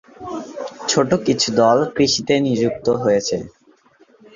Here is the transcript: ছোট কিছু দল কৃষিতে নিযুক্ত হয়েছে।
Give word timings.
ছোট 0.89 1.09
কিছু 1.25 1.49
দল 1.59 1.77
কৃষিতে 1.95 2.33
নিযুক্ত 2.45 2.85
হয়েছে। 3.01 3.37